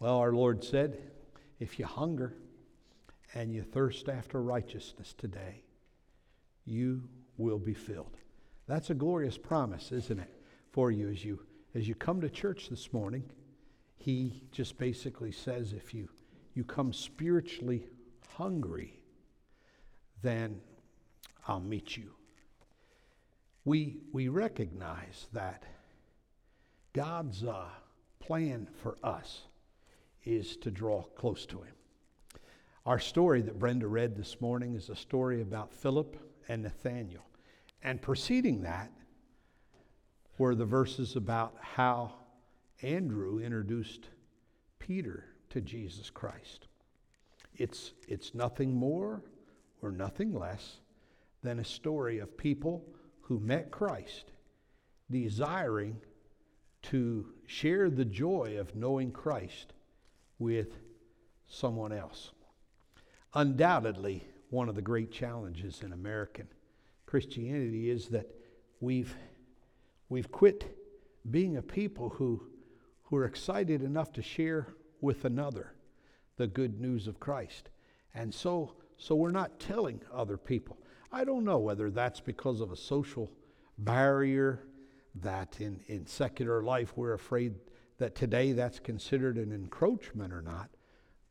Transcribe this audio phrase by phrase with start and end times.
[0.00, 0.98] Well, our Lord said,
[1.58, 2.34] if you hunger
[3.34, 5.62] and you thirst after righteousness today,
[6.64, 7.02] you
[7.36, 8.16] will be filled.
[8.66, 10.32] That's a glorious promise, isn't it,
[10.70, 11.40] for you as you
[11.74, 13.24] as you come to church this morning.
[13.96, 16.08] He just basically says if you
[16.54, 17.86] you come spiritually
[18.36, 19.00] hungry,
[20.22, 20.60] then
[21.46, 22.12] I'll meet you.
[23.64, 25.64] We we recognize that
[26.92, 27.66] God's uh,
[28.20, 29.47] plan for us
[30.28, 31.74] is to draw close to Him.
[32.84, 36.16] Our story that Brenda read this morning is a story about Philip
[36.48, 37.24] and Nathanael.
[37.82, 38.90] And preceding that
[40.36, 42.12] were the verses about how
[42.82, 44.08] Andrew introduced
[44.78, 46.68] Peter to Jesus Christ.
[47.56, 49.22] It's, it's nothing more
[49.82, 50.78] or nothing less
[51.42, 52.84] than a story of people
[53.20, 54.32] who met Christ,
[55.10, 55.96] desiring
[56.82, 59.72] to share the joy of knowing Christ
[60.38, 60.78] with
[61.46, 62.32] someone else.
[63.34, 66.48] Undoubtedly, one of the great challenges in American
[67.06, 68.28] Christianity is that
[68.80, 69.14] we've,
[70.08, 70.76] we've quit
[71.30, 72.42] being a people who,
[73.04, 74.68] who are excited enough to share
[75.00, 75.74] with another
[76.36, 77.70] the good news of Christ.
[78.14, 80.78] And so, so we're not telling other people.
[81.12, 83.30] I don't know whether that's because of a social
[83.78, 84.64] barrier
[85.16, 87.54] that in, in secular life we're afraid
[87.98, 90.70] that today that's considered an encroachment or not.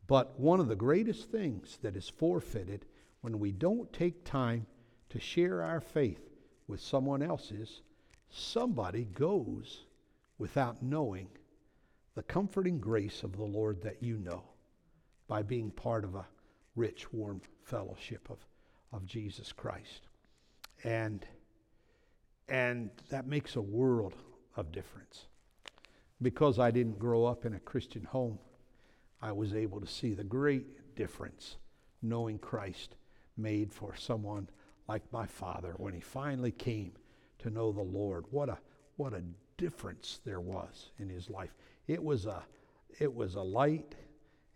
[0.06, 2.86] But one of the greatest things that is forfeited
[3.20, 4.66] when we don't take time
[5.10, 6.30] to share our faith
[6.66, 7.82] with someone else's,
[8.30, 9.84] somebody goes
[10.38, 11.28] without knowing
[12.14, 14.42] the comforting grace of the Lord that you know
[15.26, 16.26] by being part of a
[16.74, 18.38] rich, warm fellowship of,
[18.92, 20.08] of Jesus Christ.
[20.84, 21.26] And,
[22.48, 24.14] and that makes a world
[24.56, 25.26] of difference.
[26.20, 28.38] Because I didn't grow up in a Christian home,
[29.22, 31.56] I was able to see the great difference
[32.02, 32.96] knowing Christ
[33.36, 34.48] made for someone
[34.88, 36.92] like my father when he finally came
[37.38, 38.24] to know the Lord.
[38.30, 38.58] What a
[38.96, 39.22] what a
[39.56, 41.54] difference there was in his life.
[41.86, 42.42] It was a
[42.98, 43.94] it was a light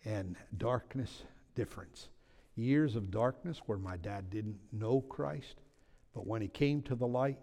[0.04, 1.22] and darkness
[1.54, 2.08] difference.
[2.54, 5.60] Years of darkness where my dad didn't know Christ,
[6.14, 7.38] but when he came to the light,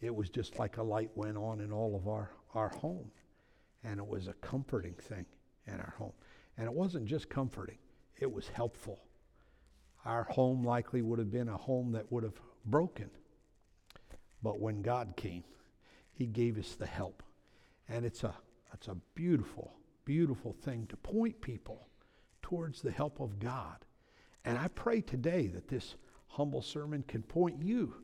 [0.00, 3.10] it was just like a light went on in all of our, our home.
[3.84, 5.26] And it was a comforting thing
[5.66, 6.12] in our home.
[6.56, 7.78] And it wasn't just comforting,
[8.18, 9.00] it was helpful
[10.08, 13.10] our home likely would have been a home that would have broken.
[14.42, 15.44] But when God came,
[16.12, 17.22] He gave us the help.
[17.88, 18.34] And it's a,
[18.72, 19.74] it's a beautiful,
[20.04, 21.88] beautiful thing to point people
[22.42, 23.84] towards the help of God.
[24.44, 25.96] And I pray today that this
[26.28, 27.94] humble sermon can point you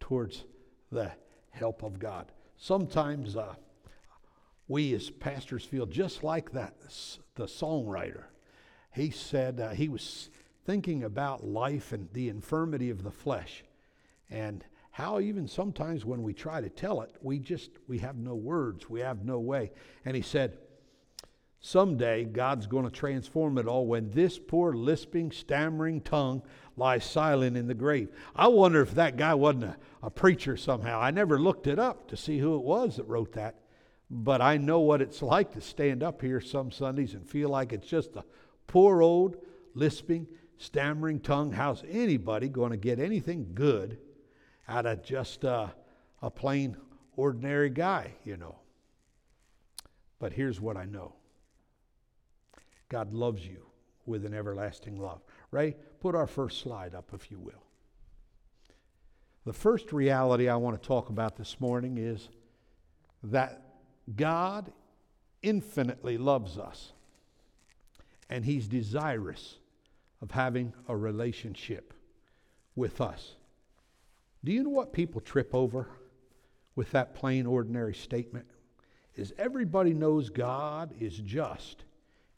[0.00, 0.44] towards
[0.90, 1.12] the
[1.50, 2.32] help of God.
[2.56, 3.54] Sometimes uh,
[4.68, 6.74] we as pastors feel just like that,
[7.34, 8.24] the songwriter.
[8.92, 10.30] He said uh, he was
[10.64, 13.64] thinking about life and the infirmity of the flesh
[14.30, 18.34] and how even sometimes when we try to tell it we just we have no
[18.34, 19.70] words we have no way.
[20.04, 20.56] And he said
[21.60, 26.42] someday god's going to transform it all when this poor lisping stammering tongue
[26.76, 28.08] lies silent in the grave.
[28.34, 31.00] I wonder if that guy wasn't a, a preacher somehow.
[31.00, 33.56] I never looked it up to see who it was that wrote that
[34.10, 37.72] but i know what it's like to stand up here some sundays and feel like
[37.72, 38.24] it's just a
[38.66, 39.36] poor old
[39.74, 40.26] lisping
[40.58, 41.52] stammering tongue.
[41.52, 43.98] How's anybody going to get anything good
[44.68, 45.68] out of just uh,
[46.22, 46.76] a plain,
[47.16, 48.56] ordinary guy, you know?
[50.18, 51.14] But here's what I know
[52.88, 53.66] God loves you
[54.06, 55.22] with an everlasting love.
[55.50, 57.62] Ray, put our first slide up, if you will.
[59.44, 62.30] The first reality I want to talk about this morning is
[63.24, 63.63] that
[64.14, 64.72] God
[65.42, 66.92] infinitely loves us,
[68.28, 69.58] and He's desirous
[70.20, 71.94] of having a relationship
[72.76, 73.36] with us.
[74.42, 75.88] Do you know what people trip over
[76.76, 78.46] with that plain, ordinary statement?
[79.16, 81.84] Is everybody knows God is just,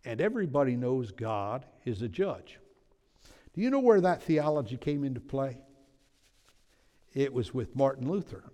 [0.05, 2.59] and everybody knows God is a judge.
[3.55, 5.59] Do you know where that theology came into play?
[7.15, 8.45] It was with Martin Luther.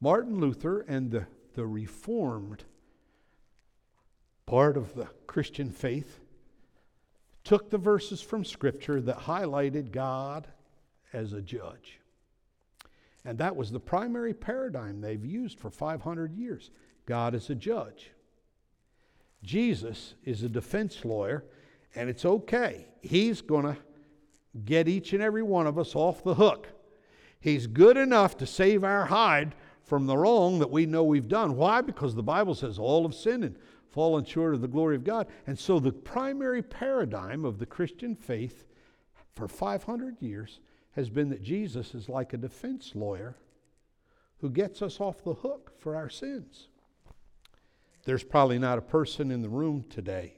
[0.00, 2.64] Martin Luther and the, the Reformed
[4.46, 6.20] part of the Christian faith
[7.44, 10.48] took the verses from Scripture that highlighted God
[11.12, 12.00] as a judge.
[13.24, 16.70] And that was the primary paradigm they've used for 500 years.
[17.06, 18.10] God is a judge.
[19.42, 21.44] Jesus is a defense lawyer,
[21.94, 22.86] and it's okay.
[23.02, 23.76] He's going to
[24.64, 26.68] get each and every one of us off the hook.
[27.40, 29.54] He's good enough to save our hide
[29.90, 31.56] from the wrong that we know we've done.
[31.56, 31.80] Why?
[31.80, 33.56] Because the Bible says all have sinned and
[33.90, 35.26] fallen short of the glory of God.
[35.48, 38.66] And so the primary paradigm of the Christian faith
[39.34, 40.60] for 500 years
[40.92, 43.34] has been that Jesus is like a defense lawyer
[44.38, 46.68] who gets us off the hook for our sins.
[48.04, 50.34] There's probably not a person in the room today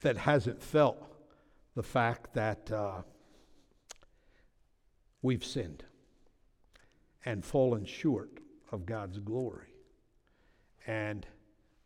[0.00, 1.00] that hasn't felt
[1.76, 3.02] the fact that uh,
[5.22, 5.84] we've sinned
[7.24, 8.40] and fallen short
[8.72, 9.74] of God's glory.
[10.86, 11.26] And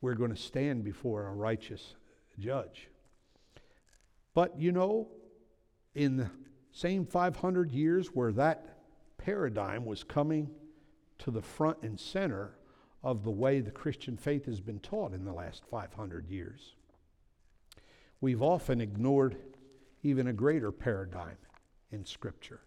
[0.01, 1.95] we're going to stand before a righteous
[2.39, 2.89] judge.
[4.35, 5.09] But you know,
[5.95, 6.31] in the
[6.73, 8.79] same 500 years where that
[9.17, 10.51] paradigm was coming
[11.19, 12.59] to the front and center
[13.03, 16.75] of the way the Christian faith has been taught in the last 500 years,
[18.21, 19.37] we've often ignored
[20.03, 21.37] even a greater paradigm
[21.93, 22.61] in Scripture.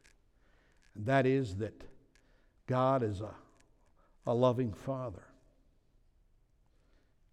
[0.96, 1.84] And that is that
[2.68, 3.34] God is a,
[4.26, 5.24] a loving Father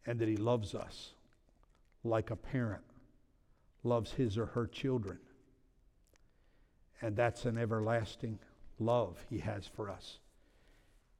[0.07, 1.13] and that He loves us
[2.03, 2.85] like a parent
[3.85, 5.19] loves his or her children.
[7.01, 8.39] And that's an everlasting
[8.79, 10.19] love He has for us.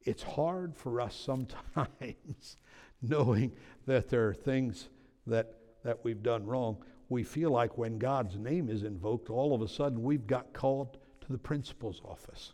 [0.01, 2.57] It's hard for us sometimes
[3.01, 3.51] knowing
[3.85, 4.89] that there are things
[5.27, 6.77] that, that we've done wrong.
[7.09, 10.97] We feel like when God's name is invoked, all of a sudden we've got called
[11.21, 12.53] to the principal's office.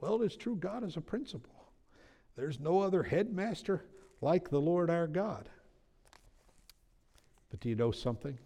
[0.00, 1.54] Well, it's true, God is a principal.
[2.36, 3.84] There's no other headmaster
[4.20, 5.48] like the Lord our God.
[7.50, 8.38] But do you know something?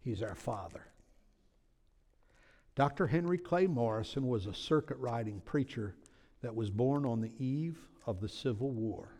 [0.00, 0.84] He's our Father.
[2.74, 3.08] Dr.
[3.08, 5.96] Henry Clay Morrison was a circuit riding preacher
[6.42, 9.18] that was born on the eve of the Civil War.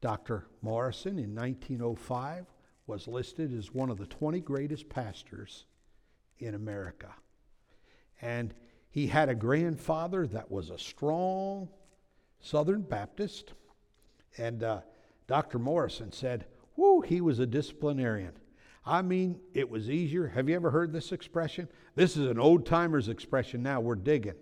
[0.00, 0.46] Dr.
[0.62, 2.46] Morrison in 1905
[2.86, 5.66] was listed as one of the 20 greatest pastors
[6.38, 7.14] in America.
[8.20, 8.54] And
[8.90, 11.68] he had a grandfather that was a strong
[12.40, 13.52] Southern Baptist.
[14.36, 14.80] And uh,
[15.26, 15.58] Dr.
[15.58, 18.32] Morrison said, Whoo, he was a disciplinarian.
[18.86, 20.28] I mean, it was easier.
[20.28, 21.68] Have you ever heard this expression?
[21.94, 23.80] This is an old timer's expression now.
[23.80, 24.36] We're digging.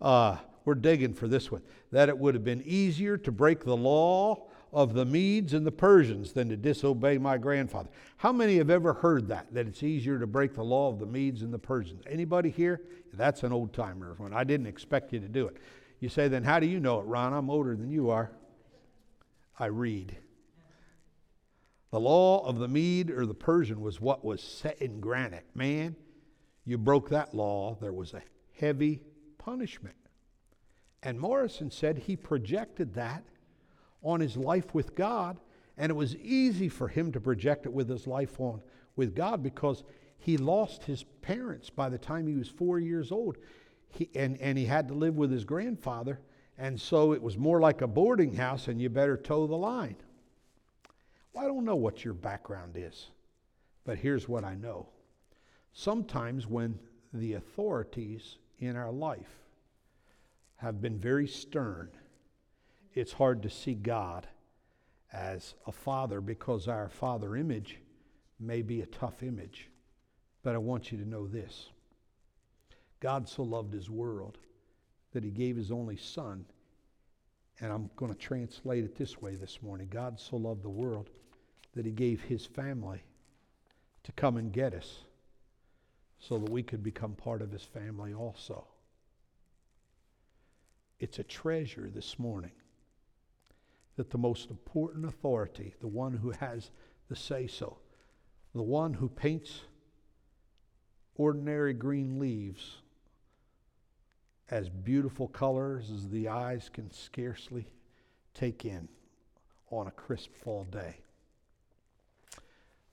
[0.00, 1.62] Uh, we're digging for this one.
[1.92, 5.72] That it would have been easier to break the law of the Medes and the
[5.72, 7.88] Persians than to disobey my grandfather.
[8.18, 9.54] How many have ever heard that?
[9.54, 12.04] That it's easier to break the law of the Medes and the Persians?
[12.06, 12.82] Anybody here?
[13.14, 14.14] That's an old timer.
[14.34, 15.56] I didn't expect you to do it.
[16.00, 17.32] You say, then how do you know it, Ron?
[17.32, 18.30] I'm older than you are.
[19.58, 20.14] I read.
[21.90, 25.46] The law of the Mede or the Persian was what was set in granite.
[25.54, 25.96] Man,
[26.66, 28.22] you broke that law, there was a
[28.60, 29.00] heavy
[29.38, 29.96] punishment.
[31.02, 33.24] And Morrison said he projected that
[34.06, 35.38] on his life with God,
[35.76, 38.62] and it was easy for him to project it with his life on
[38.94, 39.82] with God because
[40.16, 43.36] he lost his parents by the time he was four years old.
[43.90, 46.20] He, and, and he had to live with his grandfather,
[46.56, 49.96] and so it was more like a boarding house, and you better toe the line.
[51.32, 53.08] Well, I don't know what your background is,
[53.84, 54.88] but here's what I know.
[55.72, 56.78] Sometimes when
[57.12, 59.42] the authorities in our life
[60.56, 61.90] have been very stern,
[62.96, 64.26] it's hard to see God
[65.12, 67.78] as a father because our father image
[68.40, 69.68] may be a tough image.
[70.42, 71.68] But I want you to know this
[72.98, 74.38] God so loved his world
[75.12, 76.46] that he gave his only son.
[77.60, 81.10] And I'm going to translate it this way this morning God so loved the world
[81.74, 83.02] that he gave his family
[84.04, 85.00] to come and get us
[86.18, 88.66] so that we could become part of his family also.
[90.98, 92.52] It's a treasure this morning
[93.96, 96.70] that the most important authority, the one who has
[97.08, 97.78] the say so,
[98.54, 99.62] the one who paints
[101.16, 102.76] ordinary green leaves
[104.50, 107.66] as beautiful colors as the eyes can scarcely
[108.34, 108.88] take in
[109.70, 110.96] on a crisp fall day.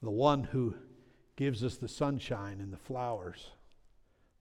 [0.01, 0.75] The one who
[1.35, 3.51] gives us the sunshine and the flowers,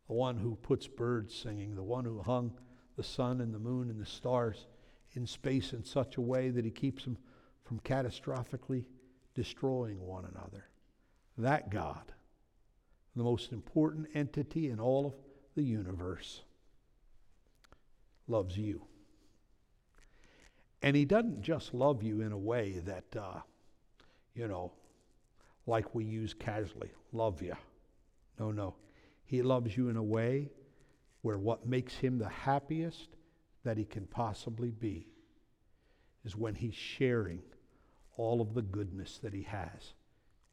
[0.07, 2.53] the one who puts birds singing, the one who hung
[2.97, 4.67] the sun and the moon and the stars
[5.15, 7.19] in space in such a way that he keeps them
[7.65, 8.85] from catastrophically
[9.35, 10.67] destroying one another.
[11.39, 12.13] That God,
[13.17, 15.15] the most important entity in all of
[15.55, 16.43] the universe,
[18.29, 18.83] loves you.
[20.83, 23.41] And he doesn't just love you in a way that, uh,
[24.35, 24.73] you know,
[25.67, 27.55] like we use casually love you.
[28.39, 28.75] No, no.
[29.25, 30.51] He loves you in a way
[31.23, 33.09] where what makes him the happiest
[33.65, 35.07] that he can possibly be
[36.25, 37.43] is when he's sharing
[38.17, 39.95] all of the goodness that he has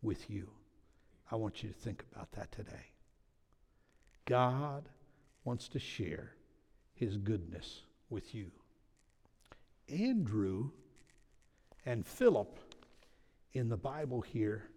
[0.02, 0.50] with you.
[1.32, 2.94] I want you to think about that today.
[4.26, 4.90] God
[5.44, 6.34] wants to share
[6.94, 8.52] his goodness with you.
[9.88, 10.72] Andrew
[11.86, 12.60] and Philip
[13.54, 14.70] in the Bible here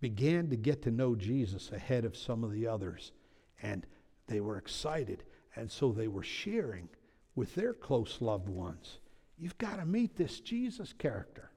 [0.00, 3.12] began to get to know Jesus ahead of some of the others.
[3.62, 3.86] And
[4.26, 5.22] they were excited.
[5.56, 6.88] And so they were sharing
[7.34, 8.98] with their close loved ones.
[9.38, 11.50] You've got to meet this Jesus character.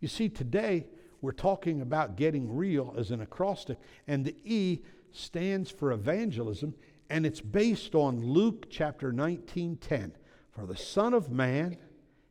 [0.00, 0.86] You see, today
[1.20, 6.74] we're talking about getting real as an acrostic, and the E stands for evangelism,
[7.08, 10.12] and it's based on Luke chapter 19 10.
[10.50, 11.78] For the Son of Man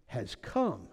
[0.07, 0.87] has come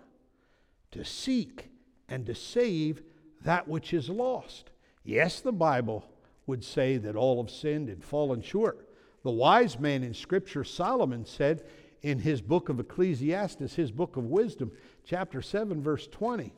[0.90, 1.70] to seek
[2.08, 3.02] and to save
[3.42, 4.70] that which is lost.
[5.04, 6.04] Yes, the Bible
[6.46, 8.88] would say that all have sinned and fallen short.
[9.22, 11.64] The wise man in Scripture, Solomon, said
[12.02, 14.72] in his book of Ecclesiastes, his book of wisdom,
[15.04, 16.52] chapter 7, verse 20,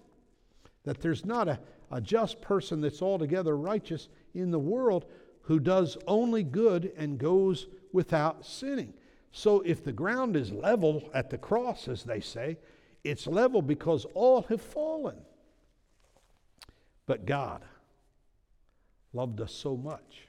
[0.85, 1.59] that there's not a,
[1.91, 5.07] a just person that's altogether righteous in the world
[5.43, 8.95] who does only good and goes without sinning.
[9.33, 12.59] So if the ground is level at the cross, as they say,
[13.03, 15.17] it's level because all have fallen.
[17.07, 17.65] But God
[19.13, 20.29] loved us so much,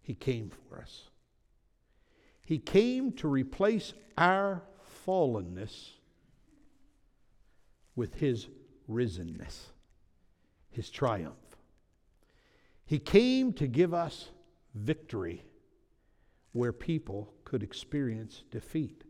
[0.00, 1.09] He came for us.
[2.50, 4.64] He came to replace our
[5.06, 5.90] fallenness
[7.94, 8.48] with His
[8.90, 9.66] risenness,
[10.68, 11.36] His triumph.
[12.86, 14.30] He came to give us
[14.74, 15.44] victory
[16.50, 19.04] where people could experience defeat.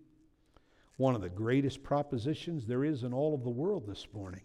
[0.98, 4.44] One of the greatest propositions there is in all of the world this morning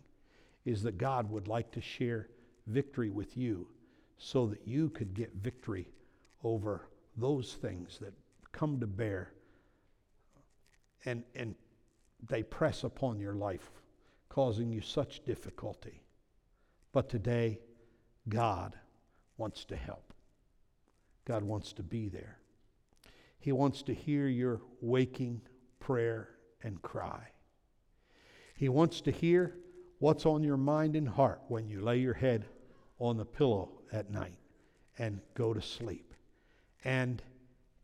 [0.63, 2.29] is that God would like to share
[2.67, 3.67] victory with you
[4.17, 5.89] so that you could get victory
[6.45, 6.87] over
[7.17, 8.13] those things that
[8.55, 9.33] come to bear
[11.03, 11.55] and, and
[12.27, 13.69] they press upon your life,
[14.29, 16.01] causing you such difficulty.
[16.93, 17.59] But today,
[18.29, 18.75] God
[19.37, 20.13] wants to help.
[21.25, 22.39] God wants to be there.
[23.39, 25.41] He wants to hear your waking
[25.79, 26.29] prayer
[26.63, 27.27] and cry.
[28.55, 29.57] He wants to hear
[29.99, 32.45] what's on your mind and heart when you lay your head
[32.99, 34.39] on the pillow at night
[34.97, 36.13] and go to sleep.
[36.85, 37.21] And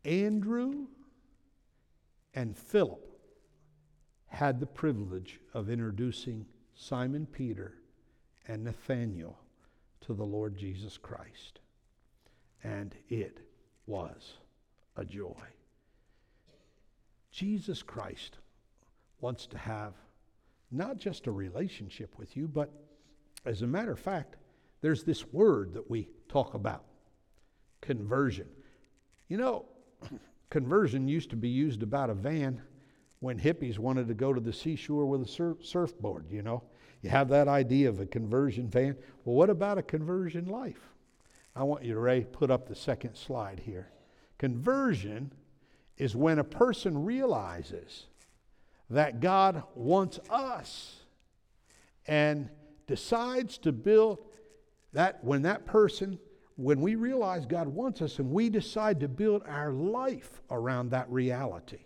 [0.04, 0.86] Andrew
[2.34, 3.06] and Philip
[4.26, 7.74] had the privilege of introducing Simon Peter
[8.48, 9.38] and Nathanael
[10.00, 11.60] to the Lord Jesus Christ.
[12.64, 13.40] And it
[13.86, 14.34] was
[14.96, 15.44] a joy.
[17.30, 18.38] Jesus Christ
[19.20, 19.94] wants to have
[20.70, 22.70] not just a relationship with you, but
[23.44, 24.36] as a matter of fact,
[24.80, 26.84] there's this word that we talk about
[27.80, 28.48] conversion.
[29.28, 29.66] You know,
[30.50, 32.60] conversion used to be used about a van
[33.20, 36.62] when hippies wanted to go to the seashore with a surf, surfboard, you know.
[37.02, 38.96] You have that idea of a conversion van.
[39.24, 40.92] Well, what about a conversion life?
[41.54, 43.90] I want you to Ray, put up the second slide here.
[44.38, 45.32] Conversion
[45.98, 48.06] is when a person realizes
[48.90, 50.96] that God wants us
[52.06, 52.50] and
[52.86, 54.18] decides to build
[54.92, 56.18] that when that person
[56.56, 61.10] when we realize God wants us and we decide to build our life around that
[61.10, 61.80] reality.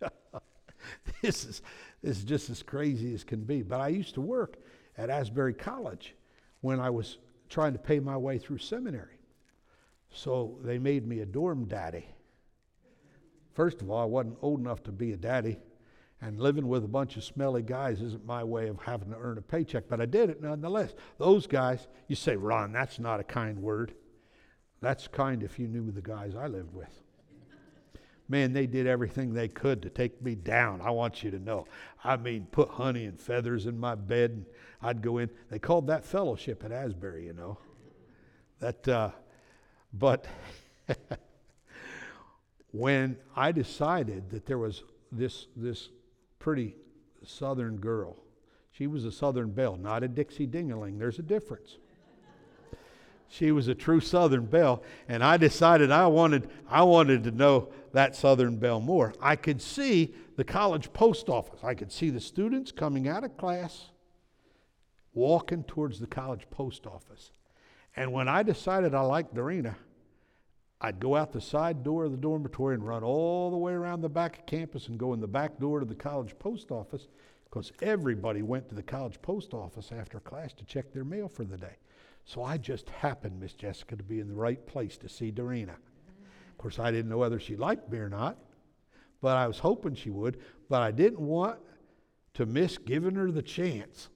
[1.22, 1.62] this is
[2.02, 3.62] this is just as crazy as can be.
[3.62, 4.58] But I used to work
[4.98, 6.14] at Asbury College
[6.60, 7.18] when I was
[7.48, 9.18] trying to pay my way through seminary.
[10.10, 12.06] So they made me a dorm daddy.
[13.54, 15.58] First of all, I wasn't old enough to be a daddy.
[16.24, 19.36] And living with a bunch of smelly guys isn't my way of having to earn
[19.36, 20.94] a paycheck, but I did it nonetheless.
[21.18, 23.92] Those guys, you say, Ron, that's not a kind word.
[24.80, 26.88] That's kind if you knew the guys I lived with.
[28.26, 30.80] Man, they did everything they could to take me down.
[30.80, 31.66] I want you to know.
[32.02, 34.46] I mean, put honey and feathers in my bed, and
[34.80, 35.28] I'd go in.
[35.50, 37.58] They called that fellowship at Asbury, you know.
[38.60, 39.10] That, uh,
[39.92, 40.26] but
[42.70, 45.90] when I decided that there was this this
[46.44, 46.76] pretty
[47.24, 48.18] southern girl.
[48.70, 50.98] She was a southern belle, not a Dixie Dingaling.
[50.98, 51.78] There's a difference.
[53.30, 57.70] She was a true southern belle, and I decided I wanted, I wanted to know
[57.94, 59.14] that southern belle more.
[59.22, 61.60] I could see the college post office.
[61.64, 63.86] I could see the students coming out of class
[65.14, 67.32] walking towards the college post office.
[67.96, 69.76] And when I decided I liked Dorena,
[70.84, 74.02] I'd go out the side door of the dormitory and run all the way around
[74.02, 77.08] the back of campus and go in the back door to the college post office
[77.44, 81.44] because everybody went to the college post office after class to check their mail for
[81.44, 81.78] the day.
[82.26, 85.72] So I just happened, Miss Jessica, to be in the right place to see Dorena.
[85.72, 88.36] Of course, I didn't know whether she liked me or not,
[89.22, 90.36] but I was hoping she would.
[90.68, 91.60] But I didn't want
[92.34, 94.10] to miss giving her the chance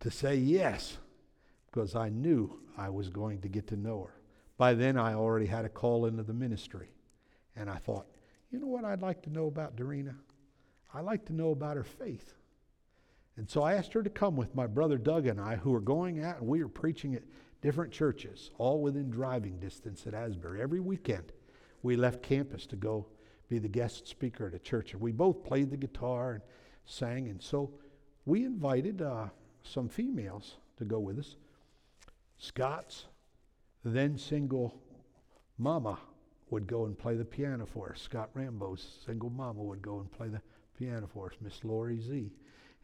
[0.00, 0.98] to say yes
[1.70, 4.20] because I knew I was going to get to know her.
[4.56, 6.90] By then, I already had a call into the ministry.
[7.56, 8.06] And I thought,
[8.50, 10.14] you know what I'd like to know about Dorena?
[10.92, 12.34] I'd like to know about her faith.
[13.36, 15.80] And so I asked her to come with my brother Doug and I, who were
[15.80, 17.22] going out and we were preaching at
[17.62, 20.62] different churches, all within driving distance at Asbury.
[20.62, 21.32] Every weekend,
[21.82, 23.06] we left campus to go
[23.48, 24.92] be the guest speaker at a church.
[24.92, 26.42] And we both played the guitar and
[26.86, 27.28] sang.
[27.28, 27.72] And so
[28.24, 29.26] we invited uh,
[29.64, 31.36] some females to go with us.
[32.38, 33.06] Scott's
[33.84, 34.74] then single
[35.58, 35.98] mama
[36.50, 38.00] would go and play the piano for us.
[38.00, 40.40] Scott Rambo's single mama would go and play the
[40.78, 42.32] piano for us, Miss Lori Z.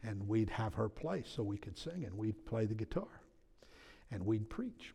[0.03, 3.21] And we'd have her play so we could sing, and we'd play the guitar,
[4.09, 4.93] and we'd preach.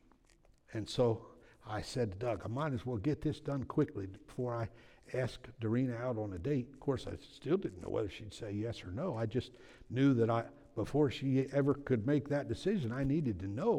[0.72, 1.26] And so
[1.68, 4.68] I said to Doug, I might as well get this done quickly before I
[5.16, 6.68] ask Dorena out on a date.
[6.72, 9.16] Of course, I still didn't know whether she'd say yes or no.
[9.16, 9.52] I just
[9.90, 10.44] knew that I,
[10.74, 13.76] before she ever could make that decision, I needed to know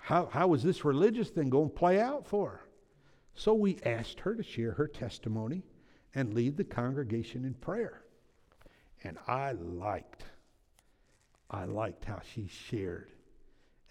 [0.00, 2.60] how, how was this religious thing going to play out for her.
[3.34, 5.62] So we asked her to share her testimony
[6.14, 8.02] and lead the congregation in prayer.
[9.04, 10.24] And I liked,
[11.50, 13.10] I liked how she shared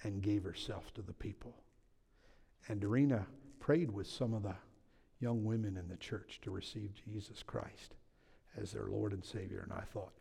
[0.03, 1.55] and gave herself to the people.
[2.67, 3.25] And Dorena
[3.59, 4.55] prayed with some of the
[5.19, 7.95] young women in the church to receive Jesus Christ
[8.59, 9.61] as their Lord and Savior.
[9.63, 10.13] And I thought,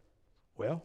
[0.56, 0.84] well,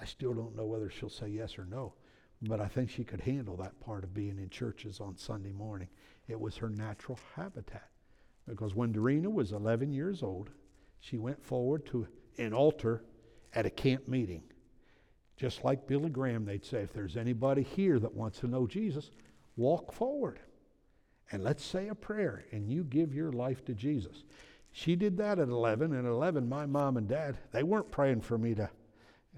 [0.00, 1.94] I still don't know whether she'll say yes or no,
[2.42, 5.88] but I think she could handle that part of being in churches on Sunday morning.
[6.28, 7.88] It was her natural habitat.
[8.46, 10.50] Because when Dorena was 11 years old,
[11.00, 12.06] she went forward to
[12.38, 13.04] an altar
[13.54, 14.42] at a camp meeting.
[15.36, 19.10] Just like Billy Graham, they'd say, if there's anybody here that wants to know Jesus,
[19.56, 20.40] walk forward
[21.30, 24.24] and let's say a prayer and you give your life to Jesus.
[24.72, 25.92] She did that at 11.
[25.92, 28.70] And at 11, my mom and dad, they weren't praying for me to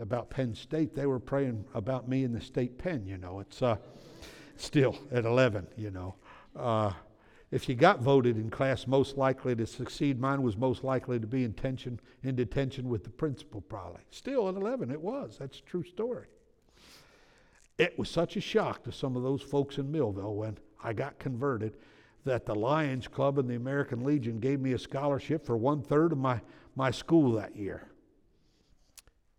[0.00, 0.94] about Penn State.
[0.94, 3.40] They were praying about me in the state pen, you know.
[3.40, 3.76] It's uh,
[4.56, 6.14] still at 11, you know.
[6.56, 6.92] Uh,
[7.50, 11.26] if you got voted in class most likely to succeed, mine was most likely to
[11.26, 14.02] be in, tension, in detention with the principal, probably.
[14.10, 15.38] Still at 11, it was.
[15.38, 16.26] That's a true story.
[17.78, 21.18] It was such a shock to some of those folks in Millville when I got
[21.18, 21.76] converted
[22.24, 26.12] that the Lions Club and the American Legion gave me a scholarship for one third
[26.12, 26.40] of my,
[26.76, 27.88] my school that year.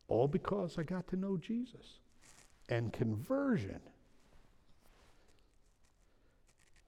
[0.09, 1.99] All because I got to know Jesus.
[2.67, 3.79] And conversion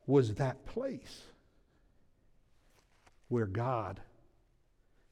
[0.05, 1.21] was that place
[3.29, 4.01] where God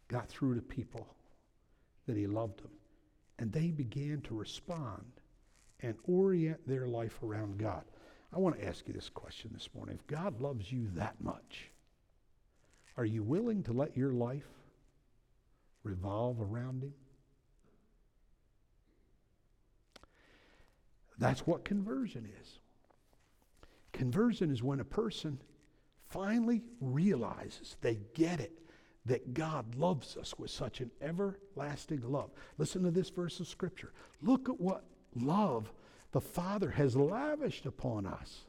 [0.10, 1.08] got through to people
[2.08, 2.72] that He loved them.
[3.38, 5.06] And they began to respond
[5.82, 7.84] and orient their life around God.
[8.34, 9.96] I want to ask you this question this morning.
[9.96, 11.72] If God loves you that much,
[12.98, 14.50] are you willing to let your life
[15.84, 16.94] revolve around Him?
[21.20, 22.60] That's what conversion is.
[23.92, 25.40] Conversion is when a person
[26.08, 28.54] finally realizes, they get it,
[29.06, 32.32] that God loves us with such an everlasting love.
[32.58, 33.94] Listen to this verse of Scripture.
[34.22, 35.72] Look at what love
[36.12, 38.46] the Father has lavished upon us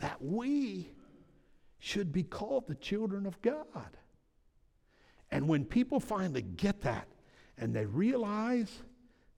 [0.00, 0.90] that we
[1.78, 3.96] should be called the children of God.
[5.30, 7.08] And when people finally get that
[7.58, 8.82] and they realize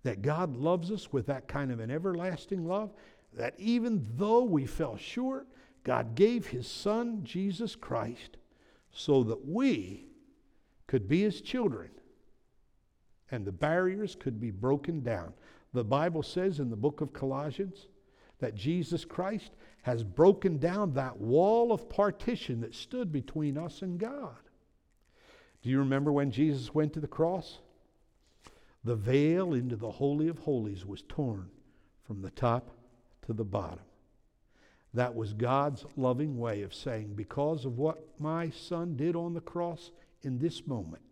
[0.02, 2.92] that God loves us with that kind of an everlasting love,
[3.34, 5.46] that even though we fell short,
[5.84, 8.36] God gave His Son, Jesus Christ,
[8.90, 10.08] so that we
[10.86, 11.90] could be His children
[13.30, 15.32] and the barriers could be broken down.
[15.74, 17.88] The Bible says in the book of Colossians
[18.38, 23.98] that Jesus Christ has broken down that wall of partition that stood between us and
[23.98, 24.36] God.
[25.62, 27.58] Do you remember when Jesus went to the cross?
[28.84, 31.50] The veil into the Holy of Holies was torn
[32.02, 32.70] from the top
[33.26, 33.84] to the bottom.
[34.94, 39.40] That was God's loving way of saying, because of what my son did on the
[39.40, 39.90] cross
[40.22, 41.02] in this moment,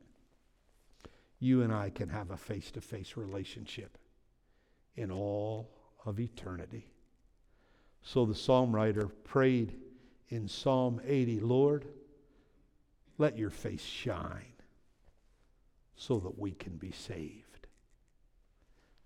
[1.38, 3.98] you and I can have a face to face relationship
[4.96, 5.70] in all
[6.06, 6.88] of eternity.
[8.02, 9.76] So the psalm writer prayed
[10.28, 11.86] in Psalm 80 Lord,
[13.18, 14.54] let your face shine
[15.96, 17.45] so that we can be saved.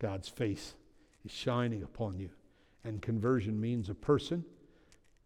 [0.01, 0.75] God's face
[1.25, 2.31] is shining upon you.
[2.83, 4.45] And conversion means a person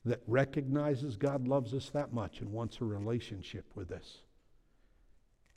[0.04, 4.18] that recognizes God loves us that much and wants a relationship with us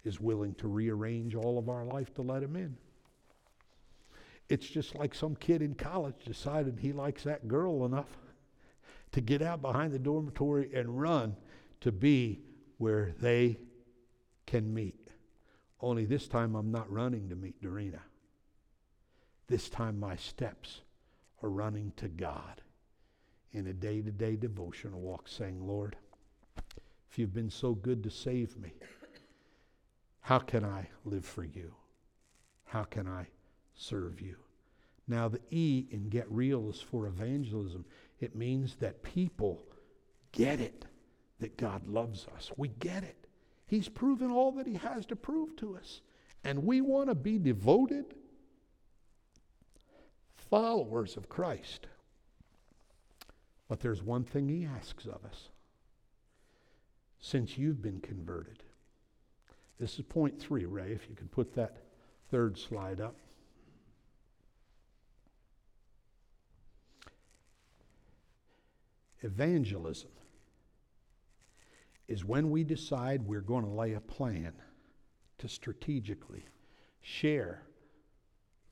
[0.06, 2.78] is willing to rearrange all of our life to let him in.
[4.48, 8.18] It's just like some kid in college decided he likes that girl enough
[9.12, 11.36] to get out behind the dormitory and run
[11.82, 12.40] to be
[12.78, 13.58] where they
[14.46, 15.10] can meet.
[15.82, 18.02] Only this time I'm not running to meet Dorena.
[19.48, 20.82] This time my steps
[21.42, 22.62] are running to God
[23.52, 25.96] in a day to day devotional walk, saying, Lord,
[27.10, 28.74] if you've been so good to save me,
[30.28, 31.74] How can I live for you?
[32.66, 33.28] How can I
[33.76, 34.36] serve you?
[35.08, 37.86] Now, the E in get real is for evangelism.
[38.20, 39.64] It means that people
[40.34, 40.86] get it
[41.40, 42.52] that God loves us.
[42.58, 43.28] We get it.
[43.68, 46.02] He's proven all that He has to prove to us.
[46.44, 48.16] And we want to be devoted
[50.50, 51.88] followers of Christ.
[53.68, 55.50] But there's one thing He asks of us
[57.20, 58.64] since you've been converted.
[59.80, 61.78] This is point three, Ray, if you could put that
[62.32, 63.16] third slide up.
[69.22, 70.12] Evangelism
[72.08, 74.54] is when we decide we're going to lay a plan
[75.40, 76.46] to strategically
[77.02, 77.64] share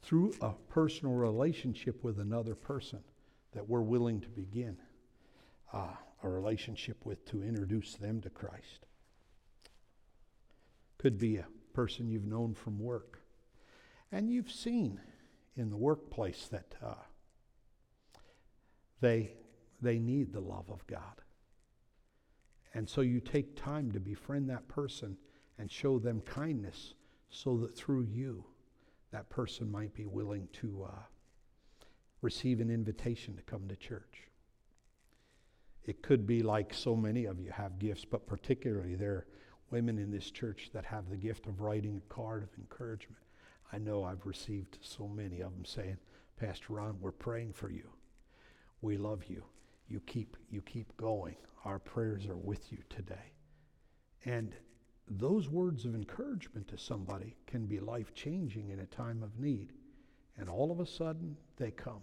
[0.05, 2.99] through a personal relationship with another person
[3.53, 4.77] that we're willing to begin
[5.73, 5.87] uh,
[6.21, 8.85] a relationship with to introduce them to Christ.
[10.99, 13.21] Could be a person you've known from work.
[14.11, 14.99] And you've seen
[15.57, 16.93] in the workplace that uh,
[19.01, 19.31] they,
[19.81, 21.21] they need the love of God.
[22.75, 25.17] And so you take time to befriend that person
[25.57, 26.93] and show them kindness
[27.29, 28.45] so that through you,
[29.15, 30.99] that person might be willing to uh,
[32.21, 34.23] receive an invitation to come to church.
[35.85, 39.27] It could be like so many of you have gifts, but particularly there are
[39.71, 43.21] women in this church that have the gift of writing a card of encouragement.
[43.71, 45.95] I know I've received so many of them saying,
[46.37, 47.87] Pastor Ron, we're praying for you.
[48.81, 49.45] We love you.
[49.87, 51.37] You keep, you keep going.
[51.63, 53.31] Our prayers are with you today.
[54.25, 54.53] And
[55.07, 59.71] those words of encouragement to somebody can be life changing in a time of need.
[60.37, 62.01] And all of a sudden, they come.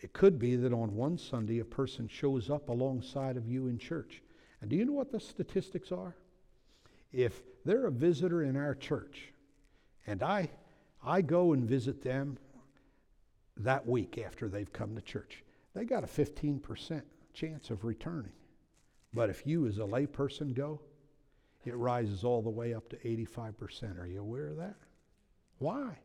[0.00, 3.78] It could be that on one Sunday, a person shows up alongside of you in
[3.78, 4.22] church.
[4.60, 6.16] And do you know what the statistics are?
[7.12, 9.32] If they're a visitor in our church,
[10.06, 10.50] and I,
[11.04, 12.38] I go and visit them
[13.56, 15.44] that week after they've come to church,
[15.74, 18.32] they got a 15% chance of returning.
[19.12, 20.80] But if you, as a layperson, go,
[21.64, 24.00] it rises all the way up to 85%.
[24.00, 24.76] Are you aware of that?
[25.58, 25.98] Why?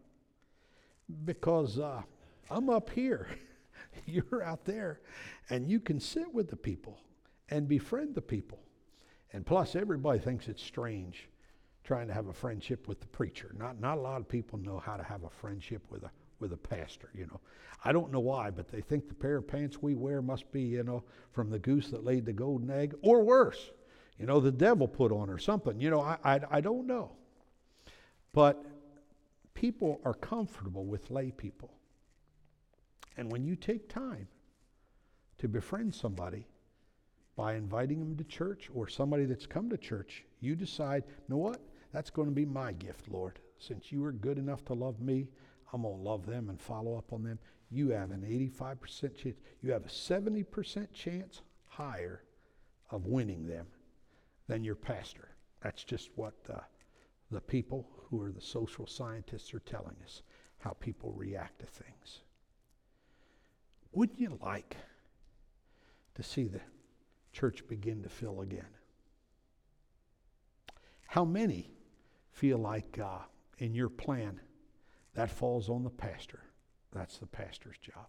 [1.25, 2.01] Because uh,
[2.49, 3.27] I'm up here,
[4.05, 5.01] you're out there,
[5.49, 6.99] and you can sit with the people
[7.49, 8.59] and befriend the people.
[9.31, 11.27] And plus, everybody thinks it's strange
[11.83, 13.53] trying to have a friendship with the preacher.
[13.57, 16.53] Not, not a lot of people know how to have a friendship with a, with
[16.53, 17.39] a pastor, you know.
[17.83, 20.61] I don't know why, but they think the pair of pants we wear must be,
[20.61, 23.71] you know, from the goose that laid the golden egg, or worse,
[24.17, 25.79] you know, the devil put on or something.
[25.79, 27.11] You know, I, I, I don't know.
[28.33, 28.63] But
[29.53, 31.73] people are comfortable with lay people.
[33.17, 34.27] And when you take time
[35.37, 36.47] to befriend somebody
[37.35, 41.37] by inviting them to church or somebody that's come to church, you decide, you know
[41.37, 41.61] what?
[41.91, 43.39] That's going to be my gift, Lord.
[43.59, 45.27] Since you are good enough to love me,
[45.71, 47.39] I'm going to love them and follow up on them
[47.73, 52.21] you have an 85% chance, you have a 70% chance higher
[52.91, 53.65] of winning them
[54.47, 55.29] than your pastor.
[55.61, 56.59] That's just what uh,
[57.31, 60.21] the people who are the social scientists are telling us,
[60.59, 62.21] how people react to things.
[63.91, 64.77] Wouldn't you like
[66.15, 66.61] to see the
[67.31, 68.65] church begin to fill again?
[71.07, 71.71] How many
[72.31, 73.19] feel like uh,
[73.59, 74.39] in your plan
[75.13, 76.43] that falls on the pastor?
[76.91, 78.07] That's the pastor's job.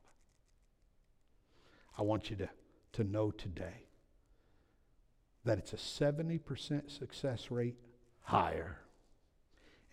[1.98, 2.48] I want you to,
[2.92, 3.86] to know today
[5.44, 7.76] that it's a 70% success rate
[8.22, 8.78] higher.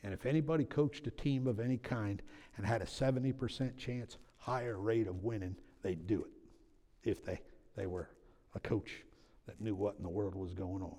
[0.03, 2.21] And if anybody coached a team of any kind
[2.57, 7.39] and had a 70% chance higher rate of winning, they'd do it if they,
[7.75, 8.09] they were
[8.55, 9.03] a coach
[9.45, 10.97] that knew what in the world was going on.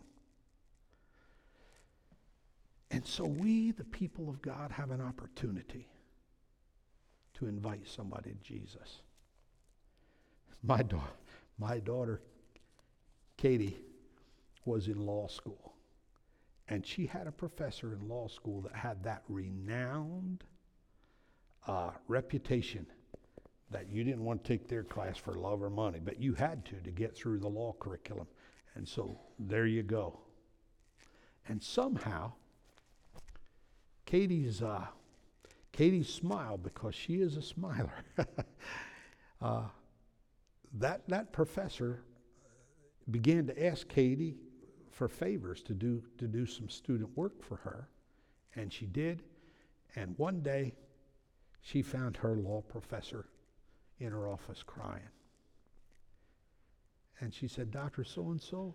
[2.90, 5.88] And so we, the people of God, have an opportunity
[7.34, 9.00] to invite somebody to Jesus.
[10.62, 11.00] My, da-
[11.58, 12.20] my daughter,
[13.38, 13.78] Katie,
[14.64, 15.74] was in law school.
[16.68, 20.44] And she had a professor in law school that had that renowned
[21.66, 22.86] uh, reputation
[23.70, 26.64] that you didn't want to take their class for love or money, but you had
[26.66, 28.26] to to get through the law curriculum.
[28.74, 30.20] And so there you go.
[31.48, 32.32] And somehow,
[34.06, 34.86] Katie's uh,
[35.72, 38.04] Katie smiled because she is a smiler.
[39.42, 39.62] uh,
[40.74, 42.02] that, that professor
[43.10, 44.36] began to ask Katie
[44.92, 47.88] for favors to do, to do some student work for her,
[48.54, 49.22] and she did.
[49.96, 50.74] And one day,
[51.60, 53.26] she found her law professor
[53.98, 55.08] in her office crying.
[57.20, 58.04] And she said, Dr.
[58.04, 58.74] So and so,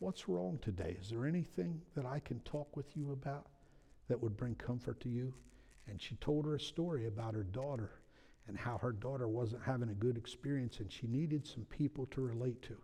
[0.00, 0.96] What's wrong today?
[0.98, 3.48] Is there anything that I can talk with you about
[4.08, 5.34] that would bring comfort to you?
[5.86, 8.00] And she told her a story about her daughter
[8.48, 12.22] and how her daughter wasn't having a good experience and she needed some people to
[12.22, 12.78] relate to.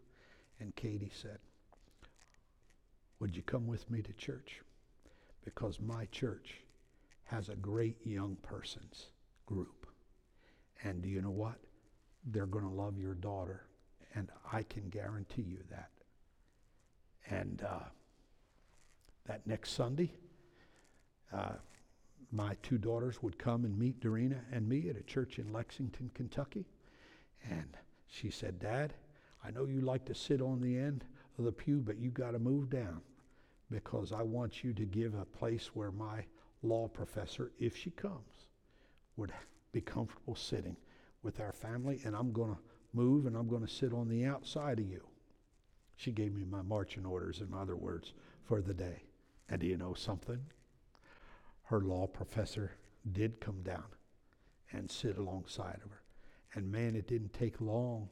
[0.61, 1.39] And Katie said,
[3.21, 4.61] Would you come with me to church?
[5.45, 6.61] Because my church
[7.25, 9.07] has a great young person's
[9.47, 9.87] group.
[10.83, 11.57] And do you know what?
[12.25, 13.63] They're going to love your daughter.
[14.15, 15.91] And I can guarantee you that.
[17.29, 17.85] And uh,
[19.27, 20.13] that next Sunday,
[21.33, 21.55] uh,
[22.31, 26.11] my two daughters would come and meet Dorina and me at a church in Lexington,
[26.15, 26.67] Kentucky.
[27.49, 27.77] And
[28.09, 28.95] she said, Dad,
[29.45, 31.05] I know you like to sit on the end
[31.42, 33.01] the pew, but you got to move down
[33.70, 36.25] because I want you to give a place where my
[36.62, 38.49] law professor, if she comes,
[39.16, 39.33] would
[39.72, 40.77] be comfortable sitting
[41.22, 42.61] with our family, and I'm going to
[42.92, 45.03] move and I'm going to sit on the outside of you.
[45.96, 48.12] She gave me my marching orders, in other words,
[48.44, 49.03] for the day.
[49.49, 50.40] And do you know something?
[51.64, 52.72] Her law professor
[53.12, 53.85] did come down
[54.72, 56.03] and sit alongside of her.
[56.55, 58.09] And man, it didn't take long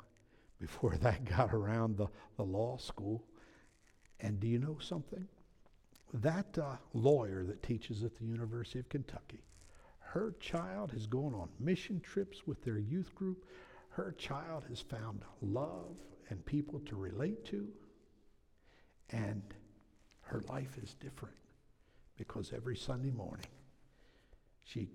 [0.66, 3.22] before that got around the, the law school.
[4.20, 5.26] And do you know something?
[6.14, 9.42] That uh, lawyer that teaches at the University of Kentucky,
[9.98, 13.44] her child has gone on mission trips with their youth group.
[13.90, 15.96] Her child has found love
[16.30, 17.68] and people to relate to.
[19.10, 19.42] And
[20.22, 21.34] her life is different
[22.16, 23.46] because every Sunday morning
[24.64, 24.88] she,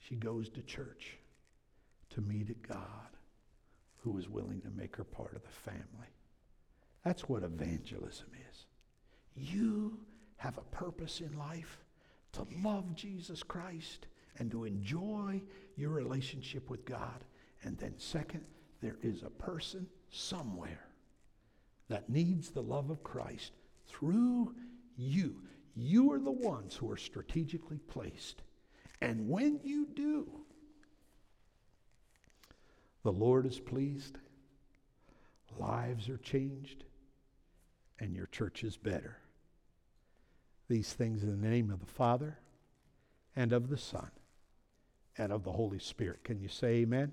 [0.00, 1.18] she goes to church
[2.10, 3.12] to meet God
[4.02, 6.08] who is willing to make her part of the family.
[7.04, 8.66] That's what evangelism is.
[9.34, 9.98] You
[10.36, 11.78] have a purpose in life
[12.32, 14.06] to love Jesus Christ
[14.38, 15.42] and to enjoy
[15.76, 17.24] your relationship with God.
[17.62, 18.44] And then, second,
[18.80, 20.88] there is a person somewhere
[21.88, 23.52] that needs the love of Christ
[23.86, 24.54] through
[24.96, 25.36] you.
[25.74, 28.42] You are the ones who are strategically placed.
[29.00, 30.28] And when you do,
[33.02, 34.18] the Lord is pleased,
[35.58, 36.84] lives are changed,
[37.98, 39.18] and your church is better.
[40.68, 42.38] These things in the name of the Father,
[43.34, 44.10] and of the Son,
[45.18, 46.24] and of the Holy Spirit.
[46.24, 47.12] Can you say amen?